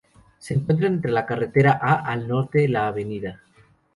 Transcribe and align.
Se 0.39 0.55
encuentra 0.55 0.87
entre 0.87 1.11
la 1.11 1.27
carretera 1.27 1.73
A 1.79 1.93
al 2.11 2.27
norte, 2.27 2.67
la 2.67 2.87
Av. 2.87 2.95